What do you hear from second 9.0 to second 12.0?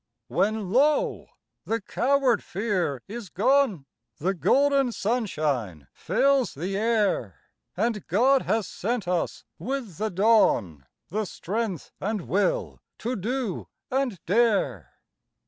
us with the dawn The strength